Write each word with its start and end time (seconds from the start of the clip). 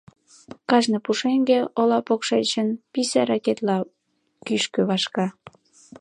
Кажне 0.69 0.99
пушеҥге 1.05 1.59
ола 1.81 1.99
покшечын 2.07 2.67
писе 2.93 3.21
ракетыла 3.29 3.77
кӱшкӧ 4.47 4.81
вашка. 4.89 5.27